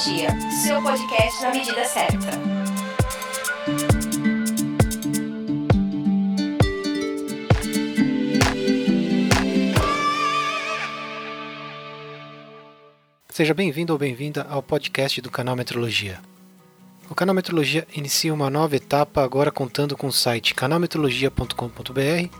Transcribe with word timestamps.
Seu 0.00 0.82
podcast 0.82 1.42
na 1.42 1.50
medida 1.50 1.84
certa. 1.84 2.30
Seja 13.28 13.52
bem-vindo 13.52 13.92
ou 13.92 13.98
bem-vinda 13.98 14.46
ao 14.48 14.62
podcast 14.62 15.20
do 15.20 15.30
canal 15.30 15.54
Metrologia. 15.54 16.18
O 17.10 17.14
canal 17.14 17.34
Metrologia 17.34 17.86
inicia 17.94 18.32
uma 18.32 18.48
nova 18.48 18.76
etapa 18.76 19.22
agora 19.22 19.52
contando 19.52 19.98
com 19.98 20.06
o 20.06 20.12
site 20.12 20.54
canalmetrologia.com.br. 20.54 22.34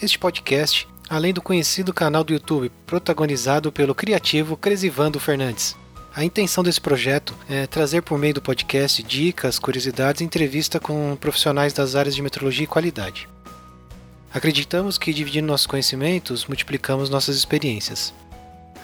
Este 0.00 0.20
podcast, 0.20 0.86
além 1.10 1.34
do 1.34 1.42
conhecido 1.42 1.92
canal 1.92 2.22
do 2.22 2.32
YouTube 2.32 2.70
protagonizado 2.86 3.72
pelo 3.72 3.92
criativo 3.92 4.56
Cresivando 4.56 5.18
Fernandes. 5.18 5.81
A 6.14 6.22
intenção 6.22 6.62
desse 6.62 6.80
projeto 6.80 7.34
é 7.48 7.66
trazer 7.66 8.02
por 8.02 8.18
meio 8.18 8.34
do 8.34 8.42
podcast 8.42 9.02
dicas, 9.02 9.58
curiosidades 9.58 10.20
e 10.20 10.24
entrevista 10.24 10.78
com 10.78 11.16
profissionais 11.16 11.72
das 11.72 11.96
áreas 11.96 12.14
de 12.14 12.20
metrologia 12.20 12.64
e 12.64 12.66
qualidade. 12.66 13.26
Acreditamos 14.32 14.98
que 14.98 15.12
dividindo 15.12 15.46
nossos 15.46 15.66
conhecimentos, 15.66 16.44
multiplicamos 16.44 17.08
nossas 17.08 17.34
experiências. 17.34 18.12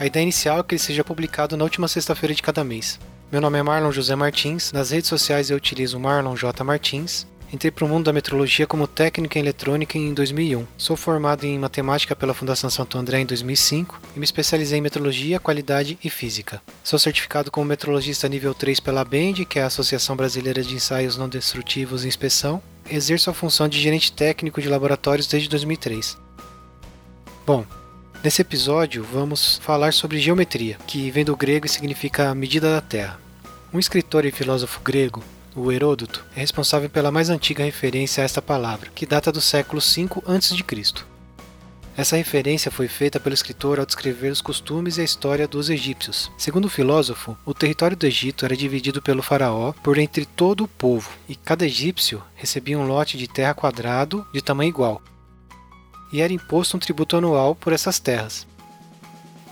A 0.00 0.06
ideia 0.06 0.22
inicial 0.22 0.60
é 0.60 0.62
que 0.62 0.74
ele 0.74 0.80
seja 0.80 1.04
publicado 1.04 1.54
na 1.54 1.64
última 1.64 1.86
sexta-feira 1.86 2.34
de 2.34 2.42
cada 2.42 2.64
mês. 2.64 2.98
Meu 3.30 3.42
nome 3.42 3.58
é 3.58 3.62
Marlon 3.62 3.92
José 3.92 4.16
Martins, 4.16 4.72
nas 4.72 4.90
redes 4.90 5.10
sociais 5.10 5.50
eu 5.50 5.56
utilizo 5.58 6.00
Marlon 6.00 6.34
J. 6.34 6.64
Martins. 6.64 7.26
Entrei 7.50 7.70
para 7.70 7.84
o 7.84 7.88
mundo 7.88 8.04
da 8.04 8.12
metrologia 8.12 8.66
como 8.66 8.86
técnico 8.86 9.38
em 9.38 9.40
eletrônica 9.40 9.96
em 9.96 10.12
2001. 10.12 10.66
Sou 10.76 10.96
formado 10.96 11.44
em 11.44 11.58
matemática 11.58 12.14
pela 12.14 12.34
Fundação 12.34 12.68
Santo 12.68 12.98
André 12.98 13.20
em 13.20 13.26
2005 13.26 13.98
e 14.14 14.18
me 14.18 14.24
especializei 14.24 14.78
em 14.78 14.82
metrologia, 14.82 15.40
qualidade 15.40 15.98
e 16.04 16.10
física. 16.10 16.60
Sou 16.84 16.98
certificado 16.98 17.50
como 17.50 17.64
metrologista 17.64 18.28
nível 18.28 18.52
3 18.52 18.80
pela 18.80 19.02
BEND, 19.02 19.46
que 19.46 19.58
é 19.58 19.62
a 19.62 19.66
Associação 19.66 20.14
Brasileira 20.14 20.62
de 20.62 20.74
Ensaios 20.74 21.16
Não 21.16 21.26
Destrutivos 21.26 22.04
e 22.04 22.08
Inspeção. 22.08 22.62
Exerço 22.90 23.30
a 23.30 23.34
função 23.34 23.66
de 23.66 23.80
gerente 23.80 24.12
técnico 24.12 24.60
de 24.60 24.68
laboratórios 24.68 25.26
desde 25.26 25.48
2003. 25.48 26.18
Bom, 27.46 27.64
Nesse 28.22 28.42
episódio, 28.42 29.04
vamos 29.04 29.58
falar 29.62 29.92
sobre 29.92 30.18
geometria, 30.18 30.76
que 30.88 31.08
vem 31.08 31.24
do 31.24 31.36
grego 31.36 31.66
e 31.66 31.68
significa 31.68 32.34
medida 32.34 32.68
da 32.74 32.80
Terra. 32.80 33.16
Um 33.72 33.78
escritor 33.78 34.24
e 34.24 34.32
filósofo 34.32 34.80
grego, 34.82 35.22
o 35.60 35.72
Heródoto, 35.72 36.24
é 36.36 36.40
responsável 36.40 36.88
pela 36.88 37.10
mais 37.10 37.30
antiga 37.30 37.64
referência 37.64 38.22
a 38.22 38.24
esta 38.24 38.40
palavra, 38.40 38.90
que 38.94 39.06
data 39.06 39.32
do 39.32 39.40
século 39.40 39.80
V 39.80 40.08
a.C. 40.26 41.04
Essa 41.96 42.16
referência 42.16 42.70
foi 42.70 42.86
feita 42.86 43.18
pelo 43.18 43.34
escritor 43.34 43.80
ao 43.80 43.86
descrever 43.86 44.30
os 44.30 44.40
costumes 44.40 44.96
e 44.96 45.00
a 45.00 45.04
história 45.04 45.48
dos 45.48 45.68
egípcios. 45.68 46.30
Segundo 46.38 46.66
o 46.66 46.70
filósofo, 46.70 47.36
o 47.44 47.52
território 47.52 47.96
do 47.96 48.06
Egito 48.06 48.44
era 48.44 48.56
dividido 48.56 49.02
pelo 49.02 49.20
faraó 49.20 49.72
por 49.82 49.98
entre 49.98 50.24
todo 50.24 50.62
o 50.62 50.68
povo, 50.68 51.10
e 51.28 51.34
cada 51.34 51.66
egípcio 51.66 52.22
recebia 52.36 52.78
um 52.78 52.86
lote 52.86 53.18
de 53.18 53.26
terra 53.26 53.52
quadrado 53.52 54.24
de 54.32 54.40
tamanho 54.40 54.68
igual, 54.68 55.02
e 56.12 56.20
era 56.20 56.32
imposto 56.32 56.76
um 56.76 56.80
tributo 56.80 57.16
anual 57.16 57.56
por 57.56 57.72
essas 57.72 57.98
terras. 57.98 58.46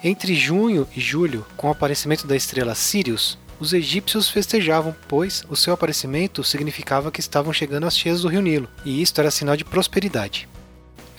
Entre 0.05 0.35
junho 0.37 0.87
e 0.95 1.01
julho, 1.01 1.45
com 1.57 1.67
o 1.67 1.73
aparecimento 1.73 2.29
da 2.29 2.37
estrela 2.37 2.77
Sirius, 2.77 3.37
os 3.59 3.73
egípcios 3.73 4.29
festejavam, 4.29 4.95
pois 5.09 5.45
o 5.49 5.57
seu 5.57 5.73
aparecimento 5.73 6.45
significava 6.45 7.11
que 7.11 7.21
estavam 7.21 7.53
chegando 7.53 7.87
às 7.87 7.97
cheias 7.97 8.23
do 8.23 8.29
rio 8.29 8.43
Nilo, 8.43 8.69
e 8.85 9.01
isto 9.01 9.21
era 9.21 9.31
sinal 9.31 9.57
de 9.57 9.65
prosperidade. 9.65 10.49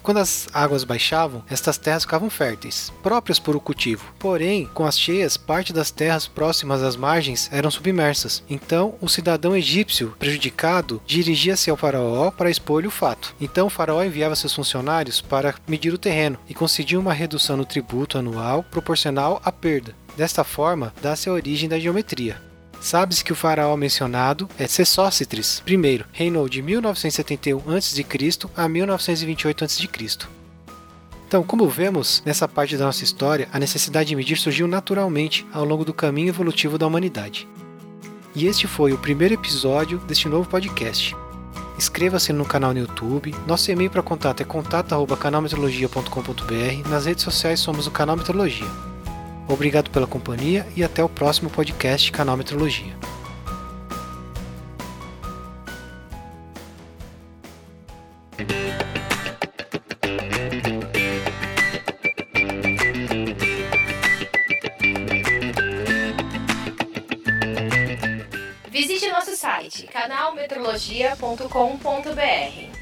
Quando 0.07 0.19
as 0.19 0.47
águas 0.53 0.85
baixavam, 0.85 1.43
estas 1.49 1.77
terras 1.77 2.03
ficavam 2.03 2.29
férteis, 2.29 2.93
próprias 3.03 3.39
para 3.39 3.57
o 3.57 3.59
cultivo. 3.59 4.05
Porém, 4.17 4.65
com 4.73 4.85
as 4.85 4.97
cheias, 4.97 5.35
parte 5.35 5.73
das 5.73 5.91
terras 5.91 6.29
próximas 6.29 6.81
às 6.81 6.95
margens 6.95 7.49
eram 7.51 7.69
submersas. 7.69 8.41
Então, 8.49 8.95
o 9.01 9.09
cidadão 9.09 9.53
egípcio, 9.53 10.15
prejudicado, 10.17 11.01
dirigia-se 11.05 11.69
ao 11.69 11.75
faraó 11.75 12.31
para 12.31 12.49
expor-lhe 12.49 12.87
o 12.87 12.89
fato. 12.89 13.35
Então, 13.37 13.67
o 13.67 13.69
faraó 13.69 14.01
enviava 14.01 14.33
seus 14.33 14.53
funcionários 14.53 15.19
para 15.19 15.55
medir 15.67 15.93
o 15.93 15.97
terreno 15.97 16.39
e 16.47 16.53
concedia 16.53 16.97
uma 16.97 17.11
redução 17.11 17.57
no 17.57 17.65
tributo 17.65 18.17
anual 18.17 18.63
proporcional 18.63 19.41
à 19.43 19.51
perda. 19.51 19.93
Desta 20.15 20.45
forma, 20.45 20.93
dá-se 21.01 21.27
a 21.27 21.33
origem 21.33 21.67
da 21.67 21.77
geometria. 21.77 22.41
Sabe-se 22.79 23.23
que 23.23 23.33
o 23.33 23.35
faraó 23.35 23.75
mencionado 23.75 24.47
é 24.57 24.67
Sesócitres 24.67 25.61
I, 25.67 26.05
reinou 26.11 26.47
de 26.47 26.61
1971 26.61 27.75
a.C. 27.75 28.05
a 28.55 28.69
1928 28.69 29.65
a.C. 29.65 29.87
Então, 31.27 31.43
como 31.43 31.67
vemos 31.67 32.23
nessa 32.25 32.47
parte 32.47 32.77
da 32.77 32.85
nossa 32.85 33.03
história, 33.03 33.49
a 33.51 33.59
necessidade 33.59 34.07
de 34.07 34.15
medir 34.15 34.37
surgiu 34.37 34.65
naturalmente 34.67 35.45
ao 35.51 35.65
longo 35.65 35.83
do 35.83 35.93
caminho 35.93 36.29
evolutivo 36.29 36.77
da 36.77 36.87
humanidade. 36.87 37.45
E 38.33 38.47
este 38.47 38.65
foi 38.67 38.93
o 38.93 38.97
primeiro 38.97 39.33
episódio 39.33 39.97
deste 39.99 40.29
novo 40.29 40.47
podcast. 40.47 41.13
Inscreva-se 41.77 42.31
no 42.31 42.45
canal 42.45 42.73
no 42.73 42.79
YouTube. 42.79 43.35
Nosso 43.45 43.69
e-mail 43.71 43.89
para 43.89 44.01
contato 44.01 44.39
é 44.41 44.45
contato@canalmetrologia.com.br. 44.45 46.89
Nas 46.89 47.05
redes 47.05 47.23
sociais 47.23 47.59
somos 47.59 47.87
o 47.87 47.91
canal 47.91 48.15
Metrologia. 48.15 48.65
Obrigado 49.47 49.89
pela 49.89 50.05
companhia 50.05 50.67
e 50.75 50.83
até 50.83 51.01
o 51.03 51.07
próximo 51.07 51.49
podcast 51.49 52.11
Canal 52.11 52.35
Metrologia. 52.35 52.93
Visite 68.69 69.07
nosso 69.09 69.33
site 69.35 69.87
canalmetrologia.com.br. 69.87 72.76